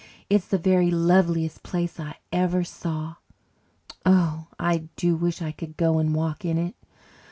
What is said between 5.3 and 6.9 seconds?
I could go and walk in it.